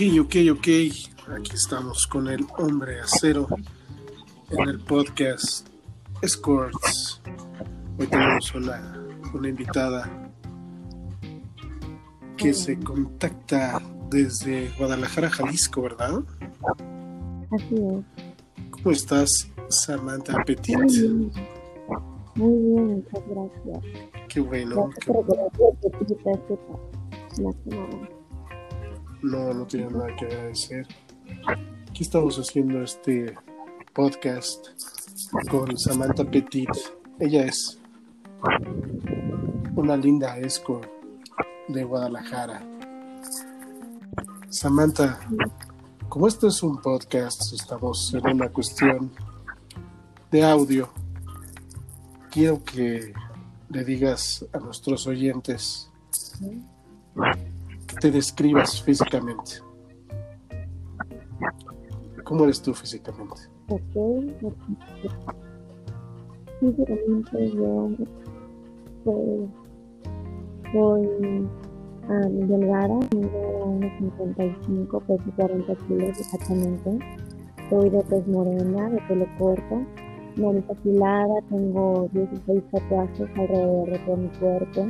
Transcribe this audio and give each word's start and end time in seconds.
Ok, 0.00 0.06
ok, 0.18 0.34
ok. 0.52 0.68
Aquí 1.38 1.50
estamos 1.52 2.06
con 2.06 2.28
el 2.28 2.46
hombre 2.56 3.00
acero 3.00 3.46
en 4.48 4.66
el 4.68 4.80
podcast 4.80 5.68
Escorts. 6.22 7.20
Hoy 7.98 8.06
tenemos 8.06 8.54
una, 8.54 8.98
una 9.34 9.48
invitada 9.50 10.32
que 12.38 12.54
se 12.54 12.78
contacta 12.80 13.82
desde 14.08 14.70
Guadalajara, 14.78 15.28
Jalisco, 15.28 15.82
¿verdad? 15.82 16.22
Así 17.50 17.74
es. 17.74 18.70
¿Cómo 18.70 18.90
estás, 18.92 19.50
Samantha 19.68 20.42
Petit? 20.46 20.78
Muy 20.78 20.96
bien. 20.96 21.30
Muy 22.36 22.58
bien, 22.58 23.04
muchas 23.04 23.22
gracias. 23.28 23.84
Qué 24.28 24.40
bueno. 24.40 24.88
Gracias 24.96 25.04
qué- 25.04 26.06
que 27.76 28.19
No, 29.22 29.52
no 29.52 29.66
tiene 29.66 29.90
nada 29.90 30.14
que 30.16 30.24
agradecer. 30.24 30.86
Aquí 31.88 32.02
estamos 32.02 32.38
haciendo 32.38 32.82
este 32.82 33.34
podcast 33.92 34.68
con 35.50 35.76
Samantha 35.76 36.24
Petit. 36.24 36.70
Ella 37.18 37.44
es 37.44 37.78
una 39.76 39.96
linda 39.96 40.38
escort 40.38 40.88
de 41.68 41.84
Guadalajara. 41.84 42.62
Samantha, 44.48 45.20
como 46.08 46.26
esto 46.26 46.48
es 46.48 46.62
un 46.62 46.80
podcast, 46.80 47.52
estamos 47.52 48.14
en 48.14 48.26
una 48.26 48.48
cuestión 48.48 49.12
de 50.30 50.44
audio. 50.44 50.88
Quiero 52.30 52.64
que 52.64 53.12
le 53.68 53.84
digas 53.84 54.46
a 54.54 54.58
nuestros 54.58 55.06
oyentes 55.06 55.90
te 58.00 58.10
describas 58.10 58.82
físicamente. 58.82 59.52
¿Cómo 62.24 62.44
eres 62.44 62.62
tú 62.62 62.74
físicamente? 62.74 63.42
Físicamente 66.60 67.50
yo 67.52 67.90
pues 69.04 69.48
soy 70.72 71.48
ah, 72.08 72.28
delgada, 72.28 72.98
mido 73.14 73.64
unos 73.64 73.92
55, 73.98 75.00
peso 75.00 75.24
40 75.36 75.74
kilos 75.86 76.20
exactamente. 76.20 76.98
Soy 77.68 77.90
de 77.90 78.02
tez 78.04 78.26
morena, 78.26 78.90
de 78.90 79.00
pelo 79.08 79.26
corto, 79.38 79.86
nariz 80.36 80.64
afilada, 80.68 81.40
tengo 81.48 82.08
16 82.12 82.62
tatuajes 82.70 83.28
alrededor 83.36 83.90
de 83.90 83.98
todo 84.00 84.16
mi 84.16 84.28
cuerpo. 84.28 84.88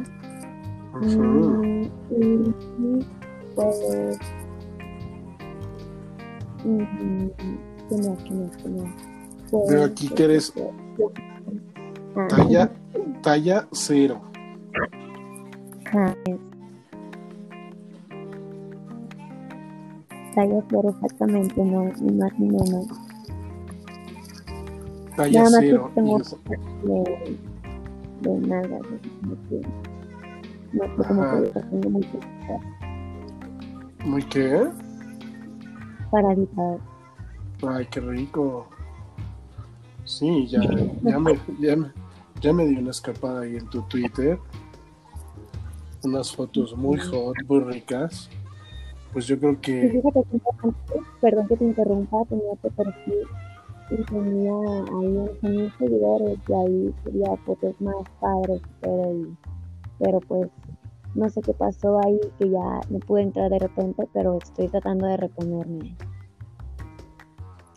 Ujú. 0.95 1.23
Mm, 1.23 1.83
y, 2.11 2.25
y, 2.25 3.07
pues 3.55 4.19
¿qué 6.63 7.97
más, 7.97 8.19
qué 8.25 8.35
más, 8.35 8.57
qué 8.57 8.69
más? 8.69 8.95
Pues, 9.51 9.71
Veo 9.71 9.85
aquí 9.85 10.09
que 10.09 10.25
eres 10.25 10.53
Talla, 12.29 12.71
talla 13.23 13.67
cero. 13.73 14.21
ah, 15.93 16.15
talla 20.35 20.63
cero 20.69 20.91
exactamente, 20.91 21.65
no, 21.65 21.85
ni 22.01 22.13
más 22.19 22.39
ni 22.39 22.47
menos. 22.49 22.87
Talla 25.17 25.43
Nada 25.45 25.51
más 25.51 25.61
que 25.61 25.67
cero. 25.67 25.91
tengo 25.95 26.19
y 26.19 26.21
es- 26.21 26.37
de, 28.23 28.31
de 28.31 28.55
así 28.77 29.11
como 29.21 29.35
que 29.49 29.90
no 30.73 31.53
que 31.53 31.89
muy 31.89 32.03
poquito 32.05 32.61
¿Muy 34.05 34.23
qué? 34.25 34.71
para 36.11 36.33
evitar. 36.33 36.79
Ay, 37.69 37.87
qué 37.91 38.01
rico. 38.01 38.69
Sí, 40.05 40.47
ya, 40.49 40.61
ya, 41.03 41.19
me, 41.19 41.39
ya, 41.61 41.77
me, 41.77 41.93
ya 42.41 42.53
me 42.53 42.65
di 42.67 42.77
una 42.77 42.91
escapada 42.91 43.43
ahí 43.43 43.57
en 43.57 43.69
tu 43.69 43.83
Twitter. 43.83 44.39
Unas 46.03 46.35
fotos 46.35 46.77
muy 46.77 46.99
hot, 46.99 47.37
muy 47.47 47.61
ricas. 47.61 48.29
Pues 49.13 49.27
yo 49.27 49.39
creo 49.39 49.61
que 49.61 50.01
que 50.03 50.03
perdón 51.21 51.49
que 51.49 51.57
te 51.57 51.65
interrumpa, 51.65 52.25
tenía 52.29 52.55
tu 52.63 52.71
perfil 52.71 53.27
y 53.91 54.05
tenía 54.05 54.53
ahí 54.53 55.17
11.000 55.43 55.79
seguidores 55.79 56.39
y 56.49 56.53
ahí 56.53 56.95
subía 57.05 57.37
fotos 57.45 57.75
más 57.81 58.09
padres, 58.21 58.63
pero, 58.81 59.27
pero 60.01 60.19
pues 60.21 60.49
no 61.15 61.29
sé 61.29 61.41
qué 61.43 61.53
pasó 61.53 62.01
ahí, 62.05 62.19
que 62.39 62.51
ya 62.51 62.81
no 62.89 62.99
pude 63.01 63.23
entrar 63.23 63.51
de 63.51 63.59
repente, 63.59 64.09
pero 64.13 64.39
estoy 64.39 64.69
tratando 64.69 65.07
de 65.07 65.17
reponerme. 65.17 65.97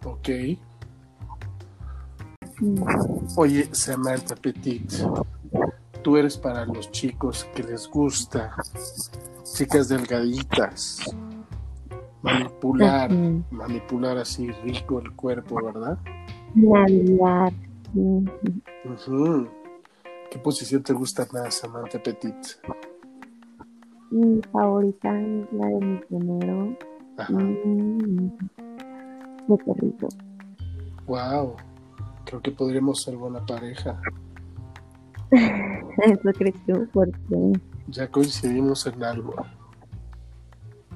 Ok. 0.05 0.29
Mm, 2.61 2.83
Oye, 3.37 3.67
Samantha 3.73 4.35
Petit, 4.35 4.91
tú 6.01 6.17
eres 6.17 6.37
para 6.37 6.65
los 6.65 6.91
chicos 6.91 7.45
que 7.55 7.63
les 7.63 7.89
gusta, 7.89 8.55
chicas 9.43 9.89
delgaditas, 9.89 11.15
manipular, 12.21 13.11
manipular 13.49 14.17
así 14.17 14.51
rico 14.63 14.99
el 14.99 15.11
cuerpo, 15.13 15.55
¿verdad? 15.63 15.97
Navidad. 16.53 17.51
mm, 17.93 18.27
Ujú. 18.85 19.47
¿Qué 20.33 20.39
posición 20.39 20.81
te 20.81 20.93
gusta 20.93 21.27
más, 21.31 21.53
Samantha 21.53 22.01
Petit? 22.01 22.57
Mi 24.09 24.41
favorita 24.51 25.21
es 25.21 25.53
la 25.53 25.67
de 25.67 25.85
mi 25.85 25.97
primero. 25.99 26.75
Ajá. 27.19 27.33
Mm, 27.33 28.31
de 29.47 29.57
perrito. 29.63 30.07
Wow. 31.05 31.55
Creo 32.25 32.41
que 32.41 32.49
podríamos 32.49 33.03
ser 33.03 33.15
buena 33.15 33.45
pareja. 33.45 34.01
Eso 35.29 36.31
crees 36.35 36.55
tú, 36.65 36.87
porque 36.91 37.53
Ya 37.89 38.09
coincidimos 38.09 38.87
en 38.87 39.03
algo. 39.03 39.35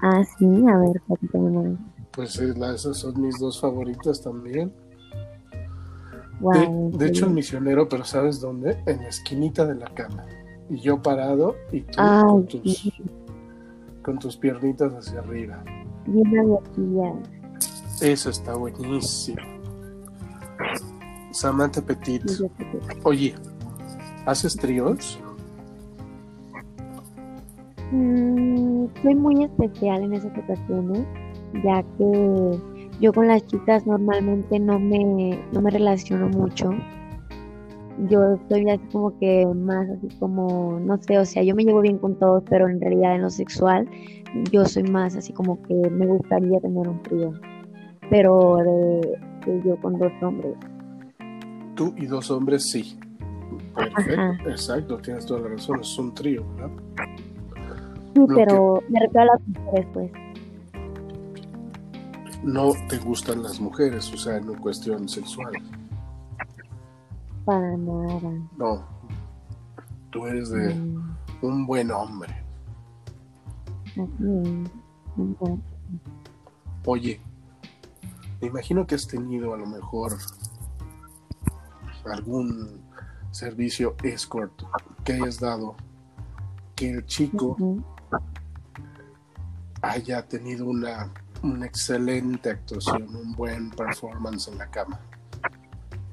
Ah, 0.01 0.23
sí, 0.39 0.47
a 0.67 0.77
ver, 0.79 0.99
platícame 1.05 1.51
más. 1.51 1.79
Pues 2.11 2.39
eh, 2.39 2.55
esas 2.73 2.97
son 2.97 3.21
mis 3.21 3.37
dos 3.37 3.61
favoritas 3.61 4.19
también. 4.19 4.73
Wow, 6.39 6.53
De, 6.53 6.63
¿en 6.65 6.91
de 6.91 7.07
hecho, 7.07 7.25
el 7.25 7.31
misionero, 7.33 7.89
pero 7.89 8.03
¿sabes 8.05 8.39
dónde? 8.39 8.77
En 8.85 8.97
la 9.03 9.07
esquinita 9.09 9.65
de 9.65 9.75
la 9.75 9.87
cama. 9.93 10.25
Y 10.69 10.79
yo 10.79 11.01
parado 11.01 11.55
y 11.71 11.81
tú 11.81 11.93
Ay, 11.97 12.21
con, 12.25 12.47
tus, 12.47 12.77
sí. 12.77 12.93
con 14.03 14.19
tus 14.19 14.37
piernitas 14.37 14.93
hacia 14.93 15.19
arriba. 15.19 15.63
bien. 16.05 17.23
Eso 18.01 18.29
está 18.29 18.53
buenísimo. 18.55 19.41
Samantha 21.31 21.81
Petit. 21.81 22.23
Oye, 23.03 23.33
¿haces 24.25 24.55
tríos? 24.55 25.19
Mm, 27.91 28.87
soy 29.01 29.15
muy 29.15 29.43
especial 29.43 30.03
en 30.03 30.13
esas 30.13 30.37
ocasiones, 30.37 31.05
ya 31.63 31.83
que 31.97 32.59
yo 32.99 33.13
con 33.13 33.27
las 33.27 33.45
chicas 33.45 33.85
normalmente 33.85 34.59
no 34.59 34.79
me, 34.79 35.39
no 35.51 35.61
me 35.61 35.69
relaciono 35.69 36.29
mucho. 36.29 36.71
Yo 38.09 38.37
soy 38.47 38.69
así 38.69 38.83
como 38.91 39.17
que 39.19 39.45
más 39.45 39.89
así 39.89 40.07
como, 40.19 40.79
no 40.79 40.97
sé, 41.01 41.17
o 41.17 41.25
sea, 41.25 41.41
yo 41.43 41.55
me 41.55 41.63
llevo 41.63 41.81
bien 41.81 41.97
con 41.97 42.17
todos, 42.19 42.43
pero 42.49 42.67
en 42.69 42.79
realidad 42.79 43.15
en 43.15 43.23
lo 43.23 43.29
sexual 43.29 43.89
yo 44.51 44.65
soy 44.65 44.83
más 44.83 45.15
así 45.15 45.33
como 45.33 45.61
que 45.63 45.73
me 45.73 46.05
gustaría 46.05 46.59
tener 46.59 46.87
un 46.87 47.01
trío, 47.01 47.33
pero 48.09 48.57
de, 48.57 49.51
de 49.51 49.63
yo 49.63 49.77
con 49.81 49.97
dos 49.97 50.11
hombres. 50.21 50.53
Tú 51.75 51.93
y 51.97 52.05
dos 52.05 52.29
hombres, 52.29 52.69
sí. 52.69 52.99
Perfecto, 53.75 54.21
Ajá. 54.21 54.37
exacto, 54.47 54.97
tienes 54.97 55.25
toda 55.25 55.41
la 55.41 55.49
razón, 55.49 55.79
es 55.79 55.97
un 55.97 56.13
trío, 56.13 56.43
¿verdad? 56.55 56.71
Sí, 58.13 58.19
Lo 58.27 58.35
pero 58.35 58.83
me 58.89 58.99
refiero 58.99 59.21
a 59.21 59.25
las 59.25 59.47
mujeres, 59.47 59.87
pues. 59.93 60.11
No 62.47 62.71
te 62.87 62.97
gustan 62.97 63.43
las 63.43 63.59
mujeres, 63.59 64.09
o 64.13 64.17
sea, 64.17 64.37
en 64.37 64.53
cuestión 64.55 65.09
sexual. 65.09 65.51
Para 67.43 67.75
nada. 67.75 68.31
No, 68.57 68.87
tú 70.11 70.25
eres 70.25 70.49
de 70.49 70.73
Mm, 70.73 71.15
un 71.41 71.67
buen 71.67 71.91
hombre. 71.91 72.33
Oye, 76.85 77.19
me 78.39 78.47
imagino 78.47 78.87
que 78.87 78.95
has 78.95 79.07
tenido 79.07 79.53
a 79.53 79.57
lo 79.57 79.65
mejor 79.65 80.17
algún 82.05 82.81
servicio 83.31 83.93
escort 84.03 84.53
que 85.03 85.13
hayas 85.13 85.37
dado 85.41 85.75
que 86.77 86.91
el 86.91 87.05
chico 87.05 87.57
haya 89.81 90.25
tenido 90.25 90.65
una, 90.67 91.11
una 91.43 91.65
excelente 91.65 92.51
actuación, 92.51 93.15
un 93.15 93.33
buen 93.33 93.69
performance 93.71 94.47
en 94.47 94.57
la 94.57 94.67
cama. 94.67 94.99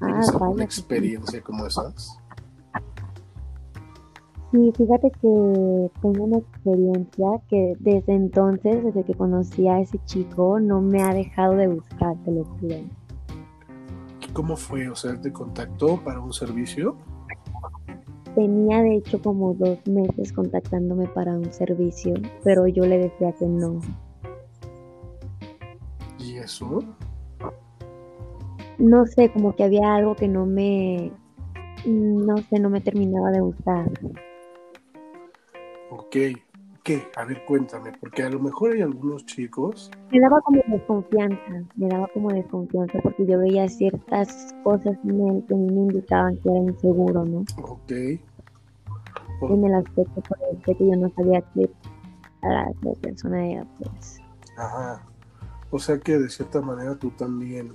Ah, 0.00 0.06
¿Tienes 0.06 0.28
alguna 0.30 0.64
experiencia 0.64 1.40
como 1.42 1.66
esas? 1.66 2.18
Sí, 4.54 4.72
fíjate 4.76 5.10
que 5.10 5.90
tengo 6.00 6.24
una 6.24 6.38
experiencia 6.38 7.26
que 7.48 7.74
desde 7.80 8.14
entonces, 8.14 8.84
desde 8.84 9.02
que 9.02 9.14
conocí 9.14 9.66
a 9.66 9.80
ese 9.80 9.98
chico, 10.04 10.60
no 10.60 10.80
me 10.80 11.02
ha 11.02 11.12
dejado 11.12 11.54
de 11.56 11.66
buscar, 11.66 12.16
te 12.24 12.30
lo 12.30 12.44
juro. 12.44 12.76
¿Cómo 14.32 14.56
fue? 14.56 14.88
O 14.88 14.94
sea, 14.94 15.20
¿te 15.20 15.32
contactó 15.32 16.00
para 16.04 16.20
un 16.20 16.32
servicio? 16.32 16.96
Tenía 18.36 18.82
de 18.82 18.96
hecho 18.96 19.20
como 19.20 19.54
dos 19.54 19.78
meses 19.86 20.32
contactándome 20.32 21.08
para 21.08 21.34
un 21.34 21.52
servicio, 21.52 22.14
pero 22.44 22.68
yo 22.68 22.84
le 22.84 22.98
decía 22.98 23.32
que 23.32 23.46
no. 23.46 23.80
¿Y 26.44 26.46
eso? 26.46 26.80
No 28.76 29.06
sé, 29.06 29.32
como 29.32 29.54
que 29.54 29.64
había 29.64 29.94
algo 29.94 30.14
que 30.14 30.28
no 30.28 30.44
me, 30.44 31.10
no 31.86 32.36
sé, 32.36 32.58
no 32.58 32.68
me 32.68 32.82
terminaba 32.82 33.30
de 33.30 33.40
gustar. 33.40 33.90
Ok, 35.90 36.16
¿qué? 36.82 37.08
A 37.16 37.24
ver, 37.24 37.44
cuéntame, 37.46 37.92
porque 37.98 38.24
a 38.24 38.28
lo 38.28 38.40
mejor 38.40 38.72
hay 38.72 38.82
algunos 38.82 39.24
chicos. 39.24 39.90
Me 40.10 40.20
daba 40.20 40.40
como 40.42 40.60
desconfianza, 40.66 41.64
me 41.76 41.88
daba 41.88 42.08
como 42.08 42.30
desconfianza 42.30 42.98
porque 43.02 43.24
yo 43.24 43.38
veía 43.38 43.66
ciertas 43.68 44.54
cosas 44.64 44.98
en 45.04 45.20
él 45.28 45.44
que 45.48 45.54
me 45.54 45.72
indicaban 45.72 46.36
que 46.38 46.50
era 46.50 46.58
inseguro, 46.58 47.24
¿no? 47.24 47.44
Ok. 47.62 47.90
En 47.90 49.64
el 49.64 49.74
aspecto 49.74 50.20
por 50.20 50.38
el 50.50 50.58
que 50.62 50.76
yo 50.78 50.96
no 50.96 51.10
sabía 51.16 51.40
que 51.54 51.70
la, 52.42 52.70
la 52.82 52.92
persona 53.00 53.46
era, 53.46 53.64
pues. 53.78 54.18
Ajá. 54.58 55.02
O 55.74 55.80
sea 55.80 55.98
que 55.98 56.16
de 56.20 56.30
cierta 56.30 56.60
manera 56.60 56.94
tú 56.94 57.10
también, 57.10 57.72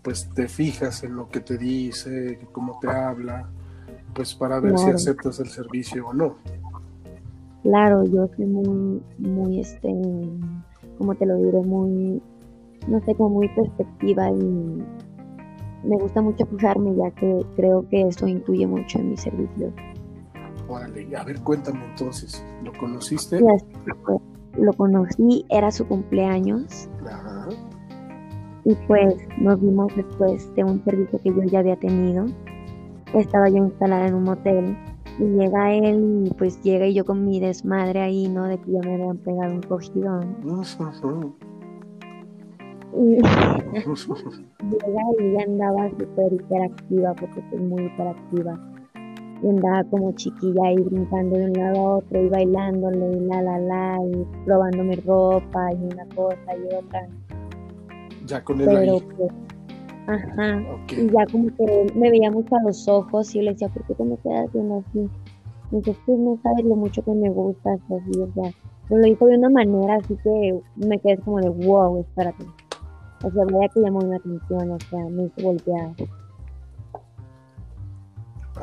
pues 0.00 0.26
te 0.30 0.48
fijas 0.48 1.04
en 1.04 1.16
lo 1.16 1.28
que 1.28 1.40
te 1.40 1.58
dice, 1.58 2.38
cómo 2.50 2.78
te 2.80 2.88
habla, 2.88 3.46
pues 4.14 4.34
para 4.34 4.58
ver 4.58 4.78
si 4.78 4.88
aceptas 4.88 5.38
el 5.38 5.48
servicio 5.48 6.06
o 6.08 6.14
no. 6.14 6.36
Claro, 7.62 8.04
yo 8.04 8.26
soy 8.34 8.46
muy, 8.46 9.02
muy, 9.18 9.60
este, 9.60 9.94
como 10.96 11.14
te 11.14 11.26
lo 11.26 11.36
diré, 11.36 11.60
muy, 11.60 12.22
no 12.88 13.04
sé, 13.04 13.14
como 13.16 13.34
muy 13.34 13.50
perspectiva 13.50 14.30
y 14.30 14.82
me 15.86 15.98
gusta 16.00 16.22
mucho 16.22 16.46
fijarme 16.46 16.96
ya 16.96 17.10
que 17.10 17.44
creo 17.54 17.86
que 17.90 18.00
eso 18.00 18.26
influye 18.26 18.66
mucho 18.66 18.98
en 18.98 19.10
mis 19.10 19.20
servicios. 19.20 19.74
Órale, 20.68 21.14
a 21.14 21.22
ver, 21.22 21.38
cuéntame 21.42 21.84
entonces, 21.84 22.42
¿lo 22.62 22.72
conociste? 22.72 23.36
Así 23.36 23.66
fue. 24.06 24.16
Lo 24.58 24.72
conocí, 24.72 25.44
era 25.48 25.70
su 25.70 25.86
cumpleaños 25.86 26.88
Ajá. 27.06 27.48
y 28.64 28.74
pues 28.86 29.16
nos 29.38 29.60
vimos 29.60 29.92
después 29.96 30.54
de 30.54 30.64
un 30.64 30.82
servicio 30.84 31.20
que 31.22 31.30
yo 31.30 31.42
ya 31.42 31.58
había 31.60 31.76
tenido. 31.76 32.26
Estaba 33.12 33.48
yo 33.48 33.56
instalada 33.56 34.06
en 34.08 34.14
un 34.14 34.24
motel 34.24 34.76
y 35.18 35.24
llega 35.24 35.72
él 35.74 36.24
y 36.26 36.30
pues 36.34 36.60
llega 36.62 36.86
y 36.86 36.94
yo 36.94 37.04
con 37.04 37.24
mi 37.24 37.40
desmadre 37.40 38.00
ahí, 38.00 38.28
¿no? 38.28 38.44
De 38.44 38.58
que 38.58 38.72
ya 38.72 38.80
me 38.80 38.94
habían 38.94 39.18
pegado 39.18 39.54
un 39.54 39.62
cogidón. 39.62 40.36
Y 42.96 43.16
llega 43.16 45.02
y 45.18 45.32
ya 45.32 45.42
andaba 45.48 45.90
súper 45.90 46.32
hiperactiva 46.32 47.12
porque 47.14 47.42
soy 47.50 47.58
muy 47.58 47.86
hiperactiva. 47.86 48.73
Y 49.44 49.48
andaba 49.50 49.84
como 49.90 50.12
chiquilla 50.12 50.62
ahí 50.64 50.76
brincando 50.76 51.36
de 51.36 51.44
un 51.44 51.52
lado 51.52 51.76
a 51.76 51.96
otro 51.98 52.22
y 52.22 52.28
bailándole 52.30 53.12
y 53.12 53.20
la 53.20 53.42
la 53.42 53.58
la 53.58 53.98
y 54.06 54.24
probándome 54.46 54.96
ropa 54.96 55.70
y 55.72 55.84
una 55.84 56.06
cosa 56.16 56.56
y 56.56 56.74
otra. 56.74 57.06
Ya 58.26 58.42
con 58.42 58.62
él 58.62 58.70
Pero 58.72 58.94
ahí. 58.94 59.00
pues, 59.16 59.32
ajá. 60.06 60.62
Y 60.96 61.10
ya 61.10 61.26
como 61.30 61.54
que 61.56 61.92
me 61.94 62.10
veía 62.10 62.30
mucho 62.30 62.56
a 62.56 62.62
los 62.62 62.88
ojos 62.88 63.34
y 63.34 63.38
yo 63.38 63.44
le 63.44 63.52
decía, 63.52 63.68
¿por 63.68 63.84
qué 63.84 63.94
te 63.94 64.04
me 64.04 64.16
quedas 64.16 64.50
viendo 64.54 64.78
así? 64.78 65.10
Y 65.72 65.76
dice, 65.76 65.94
pues 66.06 66.18
no 66.18 66.38
sabes 66.42 66.64
lo 66.64 66.76
mucho 66.76 67.02
que 67.02 67.12
me 67.12 67.28
gustas, 67.28 67.80
así, 67.90 68.20
o 68.20 68.32
sea, 68.32 68.50
pero 68.88 69.00
lo 69.00 69.06
dijo 69.06 69.26
de 69.26 69.36
una 69.36 69.50
manera 69.50 69.96
así 69.96 70.16
que 70.24 70.58
me 70.76 70.98
quedé 71.00 71.18
como 71.18 71.40
de, 71.40 71.50
wow, 71.50 72.00
espérate. 72.00 72.46
O 73.22 73.30
sea, 73.30 73.44
vaya 73.44 73.68
que 73.68 73.80
llamó 73.80 74.00
mi 74.00 74.16
atención, 74.16 74.70
o 74.70 74.80
sea, 74.80 75.04
me 75.10 75.24
hizo 75.24 75.42
voltear. 75.42 75.92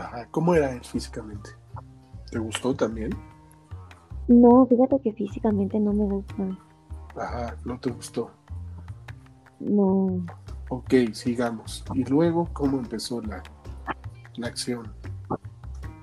Ajá. 0.01 0.27
¿Cómo 0.31 0.56
era 0.56 0.71
él 0.71 0.83
físicamente? 0.83 1.51
¿Te 2.31 2.39
gustó 2.39 2.74
también? 2.75 3.12
No, 4.27 4.65
fíjate 4.65 5.00
que 5.01 5.13
físicamente 5.13 5.80
no 5.80 5.94
me 5.94 6.06
gusta. 6.06 6.57
Ajá, 7.15 7.56
no 7.65 7.80
te 7.80 7.92
gustó. 7.92 8.31
No, 9.59 10.25
Ok, 10.69 10.94
sigamos. 11.13 11.83
Y 11.94 12.06
luego, 12.06 12.48
¿cómo 12.53 12.77
empezó 12.80 13.21
la, 13.21 13.44
la 14.38 14.48
acción? 14.48 14.92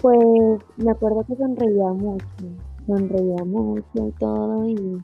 pues 0.01 0.61
me 0.77 0.91
acuerdo 0.93 1.25
que 1.25 1.35
sonreía 1.37 1.93
mucho, 1.93 2.25
sonreía 2.87 3.45
mucho 3.45 4.09
y 4.09 4.13
todo 4.13 4.65
y, 4.69 5.03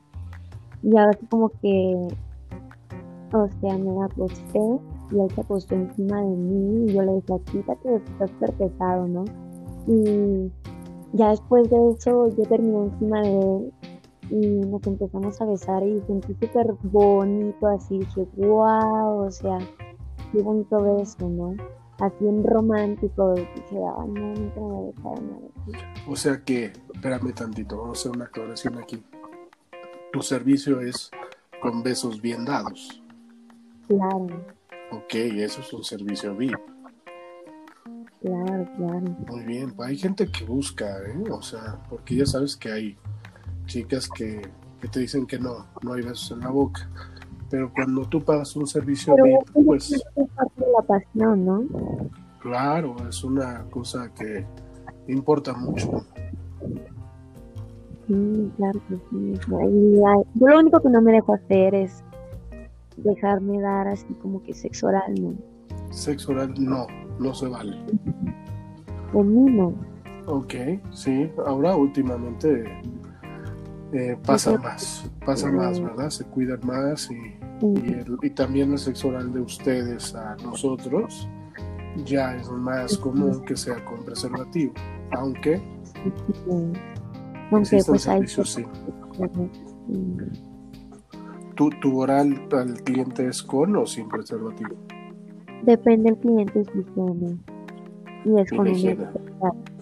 y 0.82 0.96
ahora 0.96 1.12
sí 1.18 1.26
como 1.26 1.48
que, 1.60 2.08
o 3.32 3.48
sea, 3.60 3.76
me 3.78 4.04
acosté 4.04 4.60
y 5.10 5.20
él 5.20 5.30
se 5.34 5.40
acostó 5.40 5.74
encima 5.74 6.20
de 6.20 6.36
mí 6.36 6.84
y 6.86 6.94
yo 6.94 7.02
le 7.02 7.12
decía, 7.12 7.36
quítate, 7.50 7.96
estás 7.96 8.30
súper 8.30 8.52
pesado, 8.54 9.06
¿no? 9.06 9.24
Y 9.86 10.50
ya 11.12 11.30
después 11.30 11.68
de 11.70 11.90
eso 11.90 12.28
yo 12.28 12.44
terminé 12.44 12.84
encima 12.84 13.20
de 13.22 13.40
él 13.40 13.72
y 14.30 14.46
nos 14.66 14.86
empezamos 14.86 15.40
a 15.40 15.44
besar 15.44 15.86
y 15.86 16.00
sentí 16.02 16.34
súper 16.34 16.74
bonito, 16.82 17.66
así 17.66 17.98
dije, 17.98 18.26
wow, 18.36 19.26
o 19.26 19.30
sea, 19.30 19.58
qué 20.32 20.42
bonito 20.42 20.80
beso, 20.96 21.28
¿no? 21.28 21.54
Así 22.00 22.26
en 22.26 22.42
romántico, 22.42 23.34
dije, 23.34 23.54
ay, 23.72 24.08
no, 24.08 24.34
nunca 24.34 24.60
me 24.60 24.66
voy 24.66 24.76
a 24.76 24.86
besar 24.86 25.22
nada 25.22 25.46
así. 25.62 25.72
O 26.08 26.16
sea 26.16 26.42
que, 26.42 26.72
espérame 26.94 27.32
tantito, 27.32 27.76
vamos 27.78 27.98
a 27.98 28.00
hacer 28.00 28.12
una 28.12 28.24
aclaración 28.24 28.78
aquí. 28.78 29.02
Tu 30.12 30.22
servicio 30.22 30.80
es 30.80 31.10
con 31.60 31.82
besos 31.82 32.20
bien 32.20 32.44
dados. 32.44 33.02
Claro, 33.86 34.26
Ok, 34.94 35.14
eso 35.14 35.60
es 35.60 35.72
un 35.72 35.82
servicio 35.82 36.36
VIP. 36.36 36.54
claro, 38.20 38.68
claro. 38.76 39.16
Muy 39.28 39.42
bien, 39.44 39.72
pues 39.72 39.88
hay 39.88 39.96
gente 39.96 40.28
que 40.30 40.44
busca, 40.44 40.86
¿eh? 41.02 41.24
O 41.30 41.42
sea, 41.42 41.82
porque 41.90 42.14
ya 42.14 42.26
sabes 42.26 42.56
que 42.56 42.70
hay 42.70 42.96
chicas 43.66 44.08
que, 44.08 44.40
que 44.80 44.88
te 44.88 45.00
dicen 45.00 45.26
que 45.26 45.38
no, 45.38 45.66
no 45.82 45.94
hay 45.94 46.02
besos 46.02 46.30
en 46.30 46.40
la 46.40 46.50
boca. 46.50 46.88
Pero 47.50 47.72
cuando 47.74 48.08
tú 48.08 48.22
pagas 48.22 48.54
un 48.54 48.68
servicio 48.68 49.14
Pero 49.16 49.38
VIP, 49.40 49.66
pues 49.66 49.92
es 49.92 50.04
la 50.16 50.82
pasión, 50.86 51.44
¿no? 51.44 51.64
claro, 52.40 52.94
es 53.08 53.24
una 53.24 53.64
cosa 53.70 54.12
que 54.14 54.46
importa 55.08 55.54
mucho. 55.54 56.06
Sí, 58.06 58.52
claro 58.56 58.80
que 58.88 58.96
sí. 59.10 59.40
Yo 59.48 60.46
lo 60.46 60.58
único 60.60 60.80
que 60.80 60.90
no 60.90 61.00
me 61.00 61.12
dejo 61.12 61.34
hacer 61.34 61.74
es 61.74 62.04
dejarme 62.96 63.60
dar 63.60 63.88
así 63.88 64.06
como 64.22 64.42
que 64.42 64.54
sexo 64.54 64.86
oral, 64.88 65.14
¿no? 65.20 65.34
Sexo 65.90 66.32
oral, 66.32 66.54
no, 66.58 66.86
no 67.18 67.34
se 67.34 67.48
vale. 67.48 67.76
No. 69.12 69.74
Ok, 70.26 70.54
sí, 70.92 71.30
ahora 71.46 71.76
últimamente 71.76 72.64
eh, 73.92 74.16
pasa 74.26 74.58
más, 74.58 75.10
pasa 75.24 75.52
más, 75.52 75.80
¿verdad? 75.80 76.10
Se 76.10 76.24
cuidan 76.24 76.60
más 76.64 77.08
y, 77.10 77.14
y, 77.64 77.92
el- 77.92 78.18
y 78.22 78.30
también 78.30 78.72
el 78.72 78.78
sexo 78.78 79.08
oral 79.08 79.32
de 79.32 79.40
ustedes 79.40 80.14
a 80.14 80.34
nosotros 80.42 81.28
ya 82.04 82.34
es 82.34 82.50
más 82.50 82.98
común 82.98 83.44
que 83.44 83.56
sea 83.56 83.84
con 83.84 84.04
preservativo, 84.04 84.72
aunque 85.12 85.58
Sí. 85.84 86.10
Aunque 87.52 87.76
existen 87.76 87.92
pues 87.92 88.08
hay 88.08 88.26
sí. 88.26 88.42
Sí. 88.44 88.64
¿Tu, 91.54 91.70
¿Tu 91.80 91.98
oral 91.98 92.48
al 92.52 92.74
cliente 92.82 93.26
es 93.28 93.42
con 93.42 93.76
o 93.76 93.86
sin 93.86 94.08
preservativo? 94.08 94.74
Depende 95.62 96.10
del 96.10 96.18
cliente 96.20 96.64
su 96.64 96.80
higiene. 96.80 97.38
Y 98.24 98.40
es 98.40 98.50
con 98.50 98.68
un. 98.68 99.74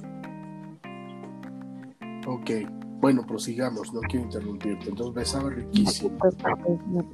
Ok, 2.26 2.50
bueno, 3.00 3.26
prosigamos, 3.26 3.92
no 3.92 4.00
quiero 4.02 4.26
interrumpirte. 4.26 4.90
Entonces 4.90 5.14
besaba 5.14 5.50
riquísimo. 5.50 6.16
Pues, 6.18 6.36
no. 6.88 7.04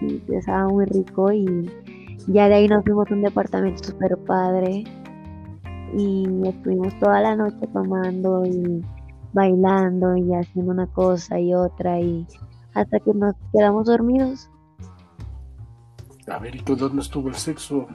Sí, 0.00 0.22
estaba 0.28 0.68
muy 0.68 0.86
rico 0.86 1.32
y 1.32 1.70
ya 2.28 2.48
de 2.48 2.54
ahí 2.54 2.68
nos 2.68 2.84
fuimos 2.84 3.10
a 3.10 3.14
un 3.14 3.22
departamento 3.22 3.82
súper 3.84 4.16
padre 4.18 4.84
y 5.96 6.26
estuvimos 6.46 6.98
toda 6.98 7.20
la 7.20 7.36
noche 7.36 7.66
tomando 7.72 8.44
y 8.46 8.82
bailando 9.32 10.16
y 10.16 10.32
haciendo 10.34 10.72
una 10.72 10.86
cosa 10.86 11.38
y 11.38 11.52
otra 11.52 12.00
y 12.00 12.26
hasta 12.74 12.98
que 13.00 13.12
nos 13.14 13.34
quedamos 13.52 13.86
dormidos. 13.86 14.48
A 16.28 16.38
ver, 16.38 16.54
¿y 16.56 16.60
tú 16.60 16.76
dónde 16.76 17.02
estuvo 17.02 17.28
el 17.28 17.34
sexo? 17.34 17.86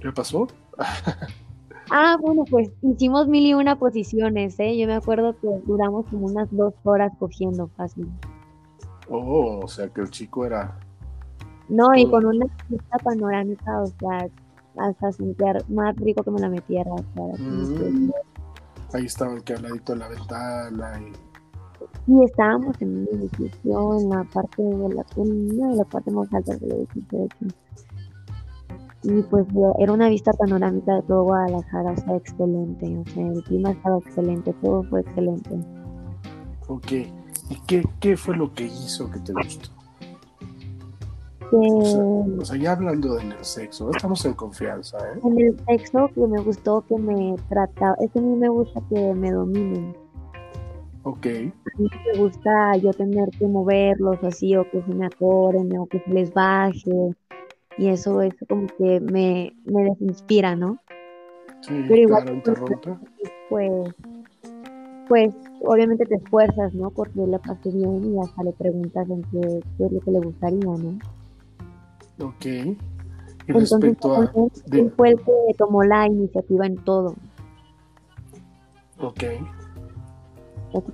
¿Qué 0.00 0.12
pasó? 0.12 0.46
Ah, 1.90 2.16
bueno, 2.18 2.44
pues 2.50 2.70
hicimos 2.80 3.28
mil 3.28 3.44
y 3.44 3.52
una 3.52 3.78
posiciones, 3.78 4.58
¿eh? 4.58 4.76
Yo 4.78 4.86
me 4.86 4.94
acuerdo 4.94 5.38
que 5.38 5.48
duramos 5.66 6.06
como 6.06 6.26
unas 6.28 6.48
dos 6.50 6.72
horas 6.82 7.12
cogiendo 7.18 7.68
fácil. 7.76 8.08
Oh, 9.10 9.60
o 9.62 9.68
sea 9.68 9.88
que 9.90 10.00
el 10.00 10.08
chico 10.10 10.46
era 10.46 10.78
No, 11.68 11.94
y 11.94 12.08
con 12.10 12.24
una 12.24 12.46
vista 12.70 12.96
panorámica, 13.04 13.82
o 13.82 13.86
sea, 13.86 14.26
hasta 14.78 15.12
sentir 15.12 15.62
más 15.68 15.94
rico 15.96 16.22
que 16.24 16.30
me 16.30 16.40
la 16.40 16.48
metiera, 16.48 16.90
o 16.90 16.96
sea, 16.96 17.04
como 17.36 17.78
que- 17.78 17.90
Mm. 17.90 18.12
ahí 18.94 19.04
estaban 19.04 19.42
que 19.42 19.52
al 19.52 19.62
ladito 19.62 19.92
de 19.92 19.98
la 19.98 20.08
ventana 20.08 21.00
y 21.02 21.12
y 22.06 22.24
estábamos 22.24 22.80
en 22.80 22.98
un 22.98 23.08
edificio 23.12 23.98
en 23.98 24.10
la 24.10 24.24
parte 24.24 24.62
de 24.62 24.94
la, 24.94 25.04
en 25.16 25.58
una 25.58 25.70
de 25.70 25.76
las 25.76 25.86
partes 25.86 26.12
más 26.12 26.32
altas 26.34 26.60
del 26.60 26.72
edificio 26.72 27.18
de 27.18 27.24
hecho. 27.24 27.56
Y 29.04 29.22
pues 29.22 29.46
era 29.78 29.92
una 29.92 30.08
vista 30.08 30.32
panorámica 30.32 30.94
de 30.94 31.02
todo 31.02 31.24
Guadalajara, 31.24 31.92
o 31.92 31.96
sea, 31.96 32.16
excelente, 32.16 32.98
o 32.98 33.04
sea, 33.10 33.26
el 33.26 33.42
clima 33.44 33.70
estaba 33.70 33.98
excelente, 33.98 34.54
todo 34.62 34.82
fue 34.84 35.00
excelente. 35.00 35.58
Ok, 36.68 36.92
¿y 36.92 37.56
qué, 37.66 37.84
qué 38.00 38.16
fue 38.16 38.36
lo 38.36 38.52
que 38.52 38.64
hizo 38.64 39.10
que 39.10 39.20
te 39.20 39.32
gustó? 39.32 39.68
Que 41.50 41.56
O 41.56 41.84
sea, 41.84 42.02
o 42.40 42.44
sea, 42.44 42.56
ya 42.56 42.72
hablando 42.72 43.14
del 43.14 43.34
sexo, 43.44 43.90
estamos 43.90 44.24
en 44.24 44.32
confianza, 44.32 44.96
¿eh? 44.98 45.20
en 45.22 45.38
el 45.38 45.60
sexo 45.66 46.08
que 46.14 46.26
me 46.26 46.40
gustó 46.40 46.82
que 46.88 46.96
me 46.96 47.36
trataba, 47.50 47.96
es 48.00 48.10
que 48.10 48.18
a 48.18 48.22
mí 48.22 48.36
me 48.36 48.48
gusta 48.48 48.80
que 48.88 49.12
me 49.12 49.30
dominen. 49.30 50.03
Ok, 51.04 51.26
A 51.26 51.78
mí 51.78 51.88
me 52.12 52.18
gusta 52.18 52.76
yo 52.82 52.90
tener 52.92 53.28
que 53.38 53.46
moverlos 53.46 54.22
así, 54.22 54.56
o 54.56 54.64
que 54.70 54.82
se 54.82 54.94
me 54.94 55.06
atoren, 55.06 55.76
o 55.78 55.86
que 55.86 55.98
se 56.00 56.10
les 56.10 56.32
baje. 56.32 57.14
Y 57.78 57.88
eso 57.88 58.20
es 58.22 58.34
como 58.48 58.66
que 58.78 59.00
me, 59.00 59.52
me 59.64 59.84
desinspira, 59.84 60.54
¿no? 60.56 60.78
sí, 61.62 61.84
Pero 61.88 62.00
igual 62.00 62.22
claro, 62.22 62.36
interrumpe. 62.36 62.94
Pues, 63.50 63.70
pues 65.08 65.34
obviamente 65.62 66.06
te 66.06 66.14
esfuerzas, 66.16 66.72
¿no? 66.74 66.90
Porque 66.90 67.20
le 67.26 67.38
pase 67.38 67.70
bien 67.70 68.14
y 68.14 68.20
hasta 68.20 68.42
le 68.44 68.52
preguntas 68.52 69.08
en 69.10 69.22
qué, 69.22 69.60
qué 69.78 69.86
es 69.86 69.92
lo 69.92 70.00
que 70.00 70.10
le 70.12 70.20
gustaría, 70.20 70.60
¿no? 70.60 70.98
Ok, 72.20 72.44
y 72.46 72.76
Entonces, 73.48 73.70
respecto 73.80 74.14
a... 74.14 74.32
él, 74.36 74.50
de- 74.66 74.90
fue 74.96 75.10
el 75.10 75.16
que 75.16 75.32
tomó 75.58 75.82
la 75.82 76.06
iniciativa 76.06 76.66
en 76.66 76.76
todo. 76.84 77.14
ok, 79.00 79.24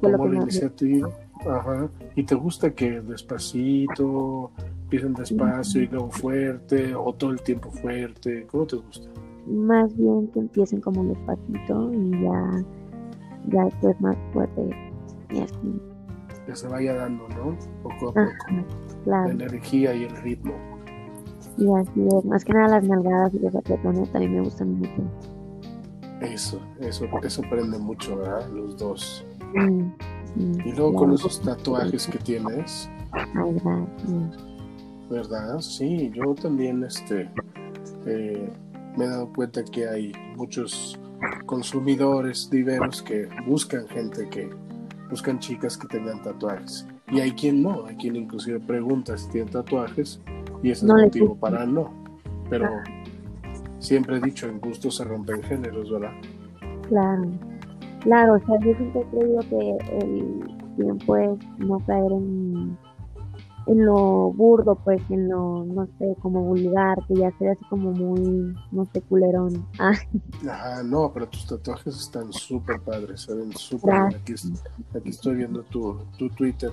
Que 0.01 0.09
la 0.09 0.27
iniciativa, 0.27 1.11
ajá, 1.41 1.89
y 2.15 2.23
te 2.23 2.35
gusta 2.35 2.71
que 2.75 3.01
despacito, 3.01 4.51
empiecen 4.83 5.15
despacio 5.15 5.83
y 5.83 5.87
luego 5.87 6.11
fuerte, 6.11 6.95
o 6.95 7.13
todo 7.15 7.31
el 7.31 7.41
tiempo 7.41 7.71
fuerte, 7.71 8.47
¿cómo 8.51 8.67
te 8.67 8.77
gusta? 8.77 9.09
más 9.47 9.97
bien 9.97 10.29
que 10.29 10.41
empiecen 10.41 10.81
como 10.81 11.05
despacito 11.05 11.93
y 11.93 12.11
ya, 12.23 12.65
ya 13.49 13.65
después 13.65 14.01
más 14.01 14.17
fuerte 14.33 14.71
y 15.31 15.41
así. 15.41 15.81
Que 16.47 16.57
se 16.57 16.69
vaya 16.69 16.95
dando, 16.95 17.29
¿no? 17.31 17.57
Poco 17.83 18.11
a 18.11 18.15
poco, 18.15 18.21
Ajá, 18.21 18.35
la 18.51 18.65
claro. 19.05 19.31
energía 19.31 19.95
y 19.95 20.05
el 20.05 20.17
ritmo. 20.19 20.55
Y 21.57 21.69
así 21.75 22.07
es. 22.07 22.25
Más 22.25 22.45
que 22.45 22.53
nada 22.53 22.69
las 22.69 22.85
nalgadas 22.85 23.35
y 23.35 23.39
los 23.41 23.55
apretones 23.55 24.11
también 24.13 24.35
me 24.35 24.41
gustan 24.43 24.79
mucho. 24.79 25.03
Eso, 26.21 26.61
eso, 26.81 27.07
eso 27.23 27.43
prende 27.51 27.79
mucho, 27.79 28.17
¿verdad? 28.17 28.49
Los 28.51 28.77
dos. 28.77 29.25
Mm, 29.55 29.93
mm, 30.37 30.61
Y 30.67 30.73
luego 30.73 30.95
con 30.95 31.13
esos 31.13 31.41
tatuajes 31.41 32.07
que 32.07 32.19
tienes, 32.19 32.91
Ay, 33.13 33.55
gracias. 33.65 34.45
¿verdad? 35.11 35.59
Sí, 35.61 36.11
yo 36.15 36.35
también 36.35 36.85
este, 36.85 37.29
eh, 38.07 38.49
me 38.97 39.05
he 39.05 39.09
dado 39.09 39.33
cuenta 39.33 39.65
que 39.65 39.89
hay 39.89 40.13
muchos 40.37 40.99
consumidores 41.47 42.49
diversos 42.51 43.03
que 43.03 43.29
buscan 43.47 43.87
gente 43.89 44.29
que 44.31 44.49
buscan 45.11 45.39
chicas 45.41 45.77
que 45.77 45.89
tengan 45.89 46.23
tatuajes. 46.23 46.87
Y 47.11 47.19
hay 47.21 47.33
quien 47.33 47.63
no, 47.63 47.87
hay 47.87 47.97
quien 47.97 48.15
inclusive 48.17 48.61
pregunta 48.61 49.19
si 49.19 49.29
tienen 49.31 49.51
tatuajes 49.53 50.21
y 50.63 50.71
ese 50.71 50.87
No 50.87 50.97
es 50.97 51.03
les 51.03 51.07
motivo 51.07 51.35
para 51.37 51.67
no. 51.67 51.93
Pero 52.49 52.69
siempre 53.81 54.17
he 54.17 54.21
dicho, 54.21 54.47
en 54.49 54.61
gusto 54.61 54.91
se 54.91 55.05
rompen 55.05 55.43
géneros, 55.43 55.91
¿verdad? 55.91 56.13
Claro. 56.89 57.29
Claro, 58.01 58.35
o 58.35 58.39
sea, 58.41 58.59
yo 58.61 58.75
siempre 58.77 59.01
he 59.01 59.07
creído 59.07 59.41
que 59.41 59.97
el 59.99 60.75
tiempo 60.77 61.17
es 61.17 61.39
no 61.59 61.79
caer 61.81 62.13
en, 62.13 62.79
en 63.67 63.85
lo 63.85 64.33
burdo, 64.33 64.75
pues, 64.77 65.03
en 65.11 65.29
lo, 65.29 65.65
no 65.65 65.87
sé, 65.99 66.17
como 66.21 66.43
vulgar, 66.43 66.99
que 67.07 67.15
ya 67.17 67.31
sea 67.39 67.53
así 67.53 67.65
como 67.69 67.93
muy, 67.93 68.55
no 68.73 68.87
sé, 68.93 69.03
culerón. 69.03 69.67
Ah, 69.79 69.93
Ajá, 70.49 70.83
no, 70.83 71.13
pero 71.13 71.29
tus 71.29 71.47
tatuajes 71.47 71.95
están 71.99 72.33
súper 72.33 72.81
padres, 72.81 73.23
se 73.23 73.35
ven 73.35 73.53
súper 73.53 73.95
bien. 73.95 74.21
Aquí, 74.21 74.35
aquí 74.97 75.09
estoy 75.11 75.37
viendo 75.37 75.63
tu, 75.65 75.99
tu 76.17 76.31
Twitter. 76.31 76.71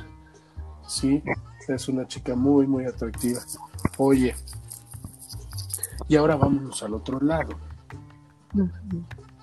Sí, 0.87 1.21
es 1.67 1.89
una 1.89 2.07
chica 2.07 2.35
muy, 2.35 2.65
muy 2.65 2.85
atractiva. 2.85 3.41
Oye, 3.97 4.33
y 6.07 6.15
ahora 6.15 6.35
vámonos 6.35 6.81
al 6.83 6.93
otro 6.93 7.19
lado. 7.19 7.49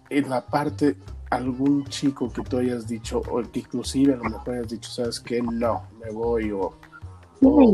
En 0.09 0.31
la 0.31 0.47
parte, 0.47 0.97
algún 1.37 1.85
chico 1.87 2.31
que 2.31 2.43
tú 2.43 2.59
hayas 2.59 2.87
dicho, 2.87 3.21
o 3.31 3.43
que 3.43 3.61
inclusive 3.61 4.15
a 4.15 4.17
lo 4.17 4.25
mejor 4.25 4.55
hayas 4.55 4.69
dicho, 4.69 4.91
¿sabes 4.91 5.21
qué? 5.21 5.43
No, 5.43 5.83
me 6.03 6.11
voy, 6.11 6.51
o, 6.53 6.75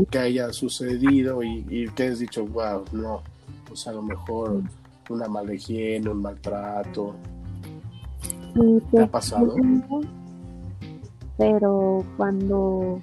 que 0.09 0.19
haya 0.19 0.51
sucedido 0.51 1.43
y, 1.43 1.65
y 1.69 1.87
que 1.89 2.03
hayas 2.03 2.19
dicho, 2.19 2.45
wow, 2.45 2.83
no, 2.91 3.21
pues 3.67 3.87
a 3.87 3.93
lo 3.93 4.01
mejor 4.01 4.61
una 5.09 5.27
mala 5.27 5.53
higiene, 5.53 6.09
un 6.09 6.21
maltrato. 6.21 7.15
¿Te 8.53 8.59
ha 8.59 8.89
pues, 8.91 9.09
pasado? 9.09 9.55
Pero 11.37 12.03
cuando 12.17 13.01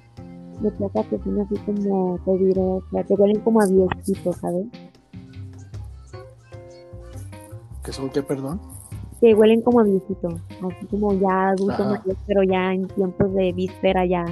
me 0.60 0.70
trata 0.72 1.02
que 1.04 1.18
son 1.18 1.40
así 1.40 1.56
como, 1.64 2.18
te 2.24 2.38
diré, 2.38 2.60
o 2.60 2.82
sea, 2.90 3.04
huelen 3.08 3.40
como 3.40 3.60
a 3.60 3.66
viejito, 3.66 4.32
¿sabes? 4.32 4.66
¿Que 7.82 7.92
son 7.92 8.10
qué, 8.10 8.22
perdón? 8.22 8.60
Que 9.20 9.34
huelen 9.34 9.62
como 9.62 9.80
a 9.80 9.84
viejito, 9.84 10.28
así 10.28 10.86
como 10.90 11.12
ya 11.14 11.48
adulto 11.48 11.84
mayor, 11.84 12.16
pero 12.26 12.42
ya 12.44 12.72
en 12.72 12.86
tiempos 12.86 13.34
de 13.34 13.52
víspera 13.52 14.06
ya. 14.06 14.24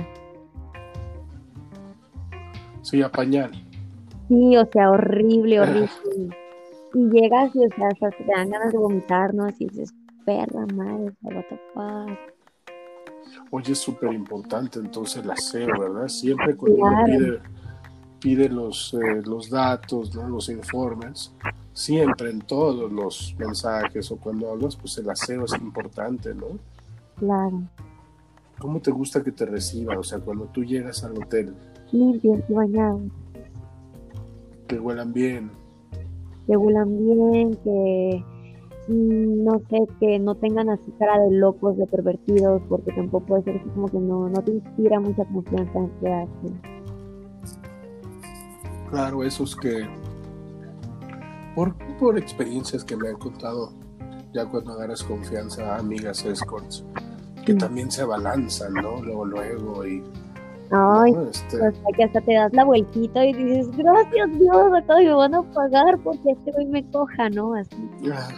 Sí, 2.82 3.02
a 3.02 3.10
pañal. 3.10 3.50
Sí, 4.28 4.56
o 4.56 4.64
sea, 4.66 4.90
horrible, 4.90 5.60
horrible. 5.60 5.88
Y 6.94 7.10
llegas 7.10 7.54
y, 7.54 7.64
o 7.64 7.68
sea, 7.76 7.88
hasta 7.88 8.10
te 8.10 8.24
dan 8.24 8.48
ganas 8.50 8.72
de 8.72 8.78
vomitar, 8.78 9.34
¿no? 9.34 9.44
Así 9.44 9.66
dices, 9.66 9.92
perra 10.24 10.66
madre, 10.74 11.08
o 11.08 11.12
sea, 11.20 11.36
what 11.36 11.44
the 11.48 11.60
fuck. 11.74 12.18
Oye, 13.50 13.72
es 13.72 13.78
súper 13.78 14.12
importante 14.12 14.78
entonces 14.78 15.22
el 15.22 15.30
aseo, 15.30 15.66
¿verdad? 15.78 16.08
Siempre 16.08 16.56
cuando 16.56 16.78
uno 16.78 16.90
Claro. 16.90 17.04
pide, 17.06 17.40
pide 18.26 18.48
los, 18.48 18.92
eh, 18.94 19.22
los 19.24 19.48
datos, 19.50 20.12
¿no? 20.16 20.28
los 20.28 20.48
informes, 20.48 21.32
siempre 21.72 22.30
en 22.30 22.40
todos 22.40 22.90
los 22.90 23.36
mensajes 23.38 24.10
o 24.10 24.16
cuando 24.16 24.50
hablas, 24.50 24.74
pues 24.74 24.98
el 24.98 25.08
aseo 25.08 25.44
es 25.44 25.52
importante, 25.54 26.34
¿no? 26.34 26.58
Claro. 27.20 27.62
¿Cómo 28.58 28.80
te 28.80 28.90
gusta 28.90 29.22
que 29.22 29.30
te 29.30 29.46
reciban? 29.46 29.98
O 29.98 30.02
sea, 30.02 30.18
cuando 30.18 30.46
tú 30.46 30.64
llegas 30.64 31.04
al 31.04 31.16
hotel, 31.16 31.54
Limpios 31.92 32.40
y 32.48 32.52
bañados. 32.52 33.02
que 34.66 34.80
huelan 34.80 35.12
bien, 35.12 35.52
que 36.48 36.56
huelan 36.56 36.98
bien, 36.98 37.54
que 37.62 38.24
no 38.88 39.60
sé, 39.70 39.78
que 40.00 40.18
no 40.18 40.34
tengan 40.34 40.68
así 40.70 40.90
cara 40.98 41.16
de 41.20 41.30
locos, 41.30 41.76
de 41.76 41.86
pervertidos, 41.86 42.60
porque 42.68 42.90
tampoco 42.90 43.24
puede 43.24 43.44
ser 43.44 43.58
así 43.58 43.68
como 43.68 43.86
que 43.86 43.98
no, 43.98 44.28
no 44.28 44.42
te 44.42 44.50
inspira 44.50 44.98
mucha 44.98 45.24
confianza 45.26 45.78
en 45.78 45.90
quedarte. 46.00 46.75
Claro, 48.90 49.24
esos 49.24 49.56
que, 49.56 49.86
por, 51.54 51.74
por 51.98 52.18
experiencias 52.18 52.84
que 52.84 52.96
me 52.96 53.08
han 53.08 53.16
contado, 53.16 53.72
ya 54.32 54.44
cuando 54.46 54.72
agarras 54.72 55.02
confianza, 55.02 55.76
amigas 55.76 56.24
escorts, 56.24 56.84
que 57.44 57.52
Sí. 57.52 57.58
también 57.58 57.90
se 57.90 58.02
abalanzan, 58.02 58.74
¿no? 58.74 59.02
Luego, 59.02 59.24
luego, 59.24 59.86
y 59.86 60.02
Ay, 60.72 61.12
¿no? 61.12 61.22
Este, 61.22 61.58
sea, 61.58 61.72
que 61.96 62.04
hasta 62.04 62.20
te 62.20 62.34
das 62.34 62.52
la 62.52 62.64
vueltita 62.64 63.24
y 63.24 63.32
dices, 63.32 63.68
gracias 63.76 64.38
Dios, 64.38 64.72
acá 64.76 64.96
me 64.96 65.14
van 65.14 65.34
a 65.34 65.42
pagar 65.52 65.96
porque 66.02 66.32
este 66.32 66.50
güey 66.52 66.66
me 66.66 66.84
coja, 66.90 67.30
¿no? 67.30 67.54
Así. 67.54 67.88
ah, 68.12 68.28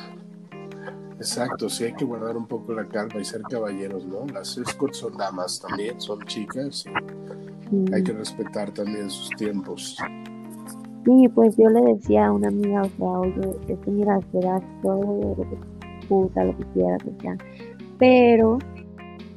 exacto, 1.16 1.70
sí 1.70 1.84
hay 1.84 1.94
que 1.94 2.04
guardar 2.04 2.36
un 2.36 2.46
poco 2.46 2.74
la 2.74 2.86
calma 2.86 3.18
y 3.20 3.24
ser 3.24 3.40
caballeros, 3.42 4.04
¿no? 4.06 4.26
Las 4.26 4.58
escorts 4.58 4.98
son 4.98 5.16
damas 5.16 5.58
también, 5.58 5.98
son 6.02 6.20
chicas, 6.26 6.84
y 6.86 7.70
Sí. 7.70 7.84
hay 7.94 8.02
que 8.02 8.12
respetar 8.12 8.72
también 8.72 9.08
sus 9.10 9.30
tiempos. 9.30 9.96
Sí, 11.04 11.28
pues 11.34 11.56
yo 11.56 11.68
le 11.70 11.80
decía 11.80 12.26
a 12.26 12.32
una 12.32 12.48
amiga, 12.48 12.82
o 12.82 12.88
sea, 12.88 13.08
oye, 13.20 13.50
es 13.68 13.78
que 13.78 13.90
mira, 13.90 14.20
das 14.32 14.62
todo 14.82 15.00
lo 15.00 15.36
que 15.36 15.58
puta, 16.08 16.44
lo 16.44 16.56
que 16.56 16.64
quieras, 16.74 17.00
o 17.04 17.20
sea, 17.20 17.36
pero 17.98 18.58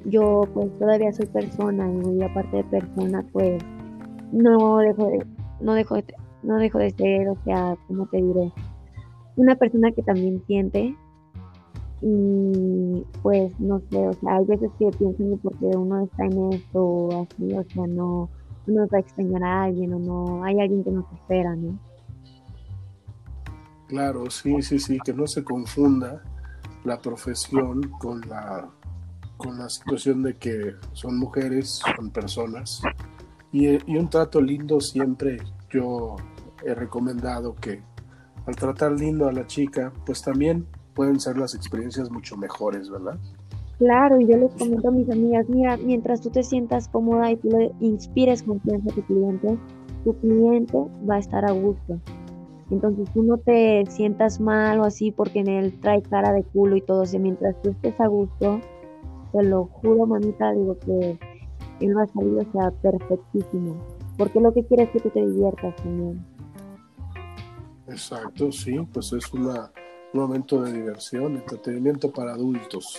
yo 0.05 0.43
pues 0.53 0.69
todavía 0.79 1.11
soy 1.13 1.27
persona 1.27 1.89
y 2.11 2.21
aparte 2.23 2.57
de 2.57 2.63
persona, 2.63 3.25
pues 3.31 3.61
no 4.31 4.77
dejo 4.77 5.07
de, 5.07 5.25
no 5.59 5.73
dejo 5.73 5.95
de, 5.95 6.05
no 6.43 6.57
dejo 6.57 6.79
de 6.79 6.91
ser, 6.91 7.29
o 7.29 7.37
sea, 7.43 7.77
¿cómo 7.87 8.07
te 8.07 8.17
diré? 8.17 8.51
Una 9.35 9.55
persona 9.55 9.91
que 9.91 10.01
también 10.01 10.43
siente 10.47 10.95
y 12.01 13.05
pues 13.21 13.57
no 13.59 13.79
sé, 13.91 14.07
o 14.07 14.13
sea, 14.13 14.37
hay 14.37 14.45
veces 14.45 14.71
que 14.79 14.89
pienso 14.97 15.17
que 15.17 15.37
porque 15.43 15.77
uno 15.77 16.03
está 16.03 16.25
en 16.25 16.53
esto 16.53 16.83
o 16.83 17.21
así, 17.21 17.53
o 17.53 17.63
sea, 17.63 17.87
no, 17.87 18.29
uno 18.71 18.87
va 18.87 18.97
a 18.97 19.01
extrañar 19.01 19.43
a 19.43 19.63
alguien 19.63 19.93
o 19.93 19.99
no, 19.99 20.43
hay 20.43 20.59
alguien 20.59 20.83
que 20.83 20.91
nos 20.91 21.05
espera, 21.13 21.55
¿no? 21.55 21.77
Claro, 23.87 24.29
sí, 24.29 24.61
sí, 24.61 24.79
sí, 24.79 24.97
que 25.03 25.13
no 25.13 25.27
se 25.27 25.43
confunda 25.43 26.23
la 26.83 26.99
profesión 26.99 27.81
con 27.99 28.21
la 28.21 28.69
con 29.37 29.57
la 29.57 29.69
situación 29.69 30.21
de 30.21 30.37
que 30.37 30.75
son 30.93 31.17
mujeres, 31.17 31.81
son 31.95 32.11
personas, 32.11 32.79
y, 33.51 33.67
y 33.91 33.97
un 33.97 34.07
trato 34.07 34.39
lindo 34.39 34.79
siempre 34.79 35.39
yo 35.71 36.15
he 36.63 36.75
recomendado 36.75 37.55
que 37.55 37.81
al 38.45 38.55
tratar 38.55 38.91
lindo 38.91 39.27
a 39.27 39.31
la 39.31 39.47
chica, 39.47 39.91
pues 40.05 40.21
también 40.21 40.67
pueden 40.93 41.19
ser 41.19 41.37
las 41.37 41.55
experiencias 41.55 42.09
mucho 42.11 42.37
mejores, 42.37 42.89
¿verdad? 42.89 43.17
Claro, 43.81 44.21
y 44.21 44.27
yo 44.27 44.37
les 44.37 44.53
comento 44.53 44.89
a 44.89 44.91
mis 44.91 45.09
amigas, 45.09 45.49
mira, 45.49 45.75
mientras 45.75 46.21
tú 46.21 46.29
te 46.29 46.43
sientas 46.43 46.87
cómoda 46.87 47.31
y 47.31 47.37
tú 47.37 47.49
le 47.49 47.71
inspires 47.79 48.43
confianza 48.43 48.91
a 48.91 48.93
tu 48.93 49.01
cliente, 49.01 49.57
tu 50.03 50.13
cliente 50.19 50.77
va 51.09 51.15
a 51.15 51.17
estar 51.17 51.43
a 51.45 51.51
gusto. 51.51 51.99
Entonces 52.69 53.11
tú 53.11 53.23
no 53.23 53.39
te 53.39 53.83
sientas 53.89 54.39
mal 54.39 54.81
o 54.81 54.83
así 54.83 55.09
porque 55.09 55.39
en 55.39 55.47
él 55.47 55.79
trae 55.79 56.03
cara 56.03 56.31
de 56.31 56.43
culo 56.43 56.75
y 56.75 56.81
todo. 56.81 57.01
O 57.01 57.19
mientras 57.19 57.59
tú 57.63 57.71
estés 57.71 57.99
a 57.99 58.05
gusto, 58.05 58.61
te 59.31 59.41
lo 59.41 59.65
juro, 59.65 60.05
mamita, 60.05 60.51
digo 60.51 60.77
que 60.77 61.17
él 61.79 61.97
va 61.97 62.03
a 62.03 62.07
salir, 62.07 62.37
o 62.37 62.51
sea, 62.51 62.69
perfectísimo. 62.83 63.83
Porque 64.15 64.39
lo 64.39 64.53
que 64.53 64.63
quiere 64.63 64.83
es 64.83 64.89
que 64.91 64.99
tú 64.99 65.09
te 65.09 65.25
diviertas 65.25 65.75
también. 65.77 66.23
Exacto, 67.87 68.51
sí, 68.51 68.79
pues 68.93 69.11
es 69.11 69.33
una, 69.33 69.71
un 70.13 70.21
momento 70.21 70.61
de 70.61 70.71
diversión, 70.71 71.37
entretenimiento 71.37 72.11
para 72.11 72.33
adultos. 72.33 72.95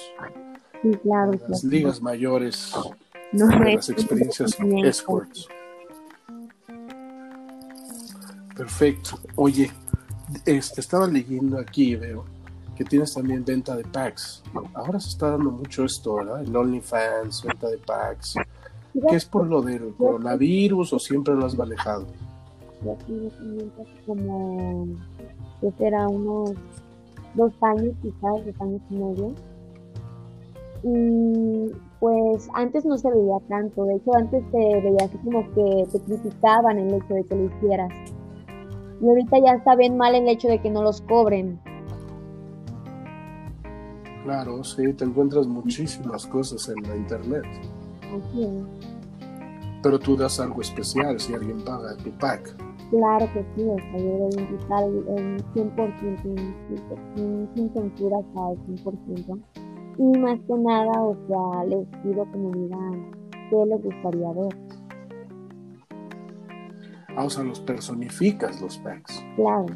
Sí, 0.82 0.90
claro. 1.02 1.32
Las 1.48 1.64
ligas 1.64 2.02
mayores, 2.02 2.72
no, 3.32 3.46
las 3.46 3.88
experiencias 3.88 4.56
escorts. 4.84 5.48
Perfecto. 8.56 9.18
Oye, 9.36 9.70
este, 10.44 10.80
estaba 10.80 11.06
leyendo 11.06 11.58
aquí, 11.58 11.96
veo 11.96 12.24
que 12.76 12.84
tienes 12.84 13.14
también 13.14 13.44
venta 13.44 13.76
de 13.76 13.84
packs. 13.84 14.42
Ahora 14.74 14.98
se 14.98 15.10
está 15.10 15.30
dando 15.30 15.50
mucho 15.50 15.84
esto, 15.84 16.16
¿verdad? 16.16 16.42
El 16.42 16.54
OnlyFans, 16.54 17.44
venta 17.44 17.68
de 17.68 17.78
packs. 17.78 18.34
¿Qué 19.08 19.16
es 19.16 19.24
por 19.24 19.46
lo 19.46 19.62
del 19.62 19.94
coronavirus 19.94 20.92
o 20.92 20.98
siempre 20.98 21.34
lo 21.34 21.46
has 21.46 21.56
manejado? 21.56 22.06
como 24.06 24.88
que 25.60 25.70
será 25.78 26.08
unos 26.08 26.52
dos 27.34 27.52
años 27.60 27.94
quizás, 28.02 28.44
dos 28.44 28.60
años 28.60 28.82
y 28.90 28.94
medio. 28.94 29.34
Y 30.84 31.70
pues 32.00 32.48
antes 32.54 32.84
no 32.84 32.98
se 32.98 33.08
veía 33.08 33.38
tanto, 33.48 33.84
de 33.84 33.94
hecho 33.94 34.14
antes 34.16 34.42
se 34.50 34.58
veía 34.58 35.04
así 35.04 35.16
como 35.18 35.48
que 35.52 35.86
te 35.92 36.00
criticaban 36.00 36.78
el 36.78 36.94
hecho 36.94 37.14
de 37.14 37.24
que 37.24 37.36
lo 37.36 37.44
hicieras. 37.44 37.92
Y 39.00 39.08
ahorita 39.08 39.38
ya 39.38 39.52
está 39.54 39.76
bien 39.76 39.96
mal 39.96 40.14
el 40.14 40.28
hecho 40.28 40.48
de 40.48 40.60
que 40.60 40.70
no 40.70 40.82
los 40.82 41.00
cobren. 41.02 41.60
Claro, 44.24 44.62
sí, 44.62 44.92
te 44.92 45.04
encuentras 45.04 45.46
muchísimas 45.46 46.26
cosas 46.26 46.68
en 46.68 46.82
la 46.88 46.96
internet. 46.96 47.44
Pero 49.82 49.98
tú 49.98 50.16
das 50.16 50.38
algo 50.38 50.60
especial 50.60 51.18
si 51.18 51.34
alguien 51.34 51.64
paga 51.64 51.96
tu 51.96 52.10
pack. 52.18 52.56
Claro 52.90 53.26
que 53.32 53.44
sí, 53.56 53.62
o 53.64 53.76
sea, 53.76 53.98
yo 53.98 54.26
un 54.26 54.58
total 54.58 55.04
en 55.16 55.38
100%, 55.54 56.22
sin 57.54 57.72
censura, 57.72 58.18
o 58.18 58.24
sea, 58.32 58.42
100%. 58.66 59.40
Y 59.98 60.18
más 60.18 60.38
que 60.40 60.54
nada, 60.54 61.02
o 61.02 61.16
sea, 61.28 61.64
les 61.64 61.86
pido 62.02 62.26
que 62.32 62.38
me 62.38 62.58
digan 62.58 63.12
qué 63.50 63.66
les 63.66 63.82
gustaría 63.82 64.32
ver. 64.32 64.56
Ah, 67.16 67.24
o 67.24 67.30
sea, 67.30 67.44
los 67.44 67.60
personificas 67.60 68.60
los 68.62 68.78
packs. 68.78 69.22
Claro. 69.36 69.66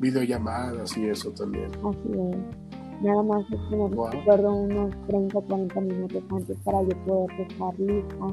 Videollamadas 0.00 0.96
y 0.96 1.08
eso 1.08 1.30
también. 1.32 1.66
Así 1.66 2.10
es. 2.32 2.70
Nada 3.02 3.22
más 3.22 3.44
es 3.50 3.60
que 3.70 3.76
me 3.76 3.88
recuerdo 4.10 4.52
unos 4.52 4.94
30 5.06 5.38
o 5.38 5.42
40 5.42 5.80
minutos 5.80 6.22
antes 6.30 6.56
para 6.64 6.82
yo 6.82 6.96
poder 7.06 7.40
estar 7.40 7.78
lista. 7.80 8.26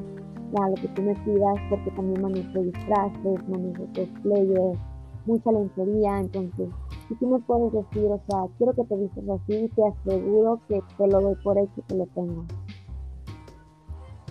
Lo 0.52 0.74
que 0.74 0.88
tú 0.88 1.02
me 1.02 1.14
pidas, 1.14 1.58
porque 1.68 1.90
también 1.90 2.22
manejo 2.22 2.62
disfraces, 2.62 3.48
manejo 3.48 3.86
cosplayers, 3.94 4.78
mucha 5.26 5.52
lencería, 5.52 6.20
entonces, 6.20 6.68
si 7.08 7.14
tú 7.14 7.26
me 7.26 7.38
puedes 7.40 7.72
decir, 7.72 8.04
o 8.10 8.22
sea, 8.28 8.40
quiero 8.58 8.74
que 8.74 8.84
te 8.84 8.96
vistas 8.96 9.24
así, 9.28 9.70
te 9.74 9.82
aseguro 9.86 10.60
que 10.68 10.82
te 10.96 11.06
lo 11.08 11.20
doy 11.20 11.34
por 11.42 11.58
hecho 11.58 11.82
que 11.88 11.94
lo 11.94 12.06
tengo. 12.06 12.44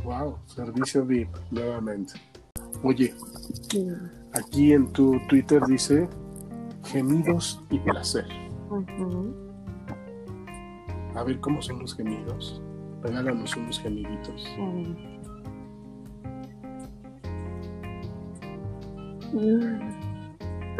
Wow, 0.03 0.37
servicio 0.45 1.03
VIP, 1.03 1.35
nuevamente. 1.51 2.13
Oye, 2.83 3.13
aquí 4.33 4.73
en 4.73 4.87
tu 4.93 5.19
Twitter 5.27 5.61
dice 5.67 6.07
gemidos 6.85 7.63
y 7.71 7.79
placer. 7.79 8.25
A 11.15 11.23
ver, 11.23 11.39
¿cómo 11.39 11.61
son 11.61 11.79
los 11.79 11.95
gemidos? 11.95 12.61
Regálanos 13.01 13.55
unos 13.57 13.79
gemiditos. 13.79 14.45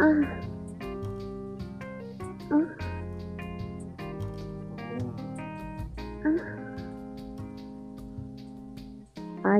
Ay, 0.00 0.28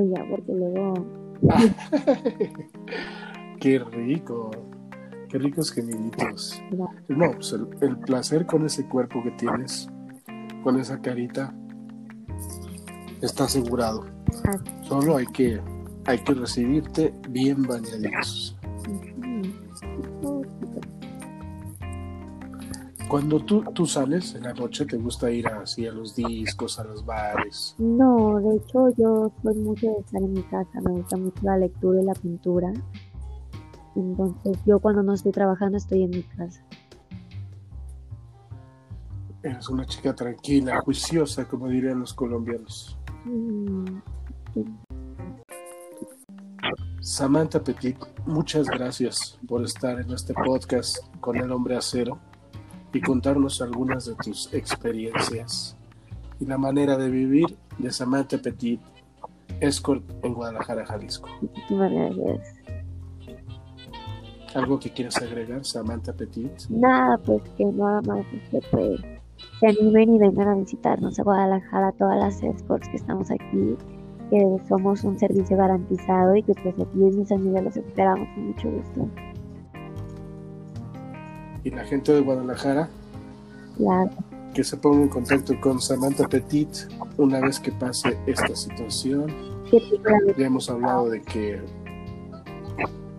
ya, 0.09 0.25
porque 0.29 0.53
luego 0.53 0.93
Qué 3.59 3.79
rico. 3.79 4.51
Qué 5.29 5.37
ricos 5.37 5.71
gemiditos. 5.71 6.61
No, 7.07 7.31
pues 7.33 7.55
el, 7.81 7.97
placer 7.97 8.47
con 8.47 8.65
ese 8.65 8.87
cuerpo 8.87 9.21
que 9.21 9.31
tienes, 9.31 9.87
con 10.63 10.79
esa 10.79 10.99
carita, 11.01 11.53
está 13.21 13.43
asegurado. 13.43 14.05
Solo 14.81 15.17
hay 15.17 15.27
que, 15.27 15.61
hay 16.05 16.17
que 16.19 16.33
recibirte 16.33 17.13
bien 17.29 17.61
bañaditos. 17.61 18.57
Cuando 23.09 23.39
tú, 23.39 23.63
tú 23.73 23.87
sales 23.87 24.35
en 24.35 24.43
la 24.43 24.53
noche, 24.53 24.85
¿te 24.85 24.95
gusta 24.95 25.31
ir 25.31 25.47
así 25.47 25.87
a 25.87 25.91
los 25.91 26.15
discos, 26.15 26.77
a 26.77 26.83
los 26.83 27.03
bares? 27.03 27.73
No, 27.79 28.39
de 28.39 28.57
hecho 28.57 28.89
yo 28.99 29.31
soy 29.41 29.55
mucho 29.55 29.87
de 29.87 29.99
estar 30.01 30.21
en 30.21 30.33
mi 30.33 30.43
casa, 30.43 30.79
me 30.85 30.91
gusta 30.91 31.17
mucho 31.17 31.41
la 31.41 31.57
lectura 31.57 31.99
y 31.99 32.05
la 32.05 32.13
pintura. 32.13 32.71
Entonces 33.95 34.59
yo 34.63 34.77
cuando 34.77 35.01
no 35.01 35.15
estoy 35.15 35.31
trabajando 35.31 35.79
estoy 35.79 36.03
en 36.03 36.11
mi 36.11 36.21
casa. 36.21 36.63
Eres 39.41 39.67
una 39.69 39.87
chica 39.87 40.13
tranquila, 40.13 40.79
juiciosa, 40.81 41.47
como 41.47 41.67
dirían 41.67 42.01
los 42.01 42.13
colombianos. 42.13 42.95
Mm, 43.25 44.01
Samantha 47.01 47.63
Petit, 47.63 47.97
muchas 48.27 48.67
gracias 48.67 49.39
por 49.47 49.63
estar 49.63 49.99
en 49.99 50.11
este 50.11 50.35
podcast 50.35 50.99
con 51.19 51.37
el 51.37 51.51
hombre 51.51 51.75
acero 51.75 52.19
y 52.93 53.01
contarnos 53.01 53.61
algunas 53.61 54.05
de 54.05 54.15
tus 54.15 54.53
experiencias 54.53 55.77
y 56.39 56.45
la 56.45 56.57
manera 56.57 56.97
de 56.97 57.09
vivir 57.09 57.57
de 57.77 57.91
Samantha 57.91 58.37
Petit, 58.37 58.79
escort 59.59 60.03
en 60.23 60.33
Guadalajara, 60.33 60.85
Jalisco. 60.85 61.29
Gracias. 61.69 62.55
¿Algo 64.55 64.79
que 64.79 64.89
quieras 64.91 65.17
agregar, 65.17 65.63
Samantha 65.63 66.13
Petit? 66.13 66.51
Nada, 66.69 67.17
pues 67.19 67.43
que 67.57 67.65
nada 67.65 68.01
más 68.01 68.25
que 68.49 68.59
pues, 68.71 68.99
se 69.59 69.67
animen 69.67 70.15
y 70.15 70.19
vengan 70.19 70.47
a 70.47 70.55
visitarnos 70.55 71.19
a 71.19 71.23
Guadalajara, 71.23 71.91
todas 71.93 72.17
las 72.17 72.41
escorts 72.41 72.87
que 72.89 72.97
estamos 72.97 73.29
aquí, 73.29 73.75
que 74.31 74.57
somos 74.67 75.03
un 75.03 75.19
servicio 75.19 75.55
garantizado 75.55 76.35
y 76.35 76.43
que 76.43 76.53
pues 76.63 76.75
aquí 76.79 76.97
mis 76.97 77.31
amigas 77.31 77.63
los 77.63 77.77
esperamos 77.77 78.27
con 78.33 78.47
mucho 78.47 78.71
gusto 78.71 79.28
y 81.63 81.71
la 81.71 81.83
gente 81.85 82.13
de 82.13 82.21
Guadalajara 82.21 82.89
claro. 83.77 84.09
que 84.53 84.63
se 84.63 84.77
ponga 84.77 85.03
en 85.03 85.09
contacto 85.09 85.59
con 85.61 85.81
Samantha 85.81 86.27
Petit 86.27 86.69
una 87.17 87.39
vez 87.39 87.59
que 87.59 87.71
pase 87.71 88.17
esta 88.25 88.55
situación. 88.55 89.33
Ya 90.37 90.45
hemos 90.45 90.69
hablado 90.69 91.09
de 91.09 91.21
que 91.21 91.61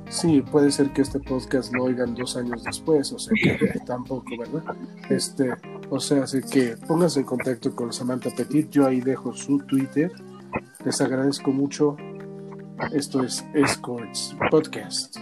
sí, 0.09 0.43
puede 0.43 0.71
ser 0.71 0.93
que 0.93 1.03
este 1.03 1.21
podcast 1.21 1.73
lo 1.73 1.85
oigan 1.85 2.15
dos 2.15 2.37
años 2.37 2.65
después, 2.65 3.13
o 3.13 3.19
sea 3.19 3.33
que 3.41 3.79
tampoco, 3.87 4.37
¿verdad? 4.37 4.75
Este, 5.09 5.51
o 5.89 6.01
sea, 6.01 6.25
así 6.25 6.41
que 6.43 6.77
pónganse 6.89 7.21
en 7.21 7.27
contacto 7.27 7.75
con 7.75 7.93
Samantha 7.93 8.31
Petit, 8.31 8.71
yo 8.71 8.87
ahí 8.87 9.01
dejo 9.01 9.33
su 9.33 9.59
Twitter. 9.59 10.13
Les 10.85 11.01
agradezco 11.01 11.53
mucho. 11.53 11.97
Esto 12.93 13.23
es 13.23 13.45
Escorts 13.55 14.35
Podcast. 14.51 15.19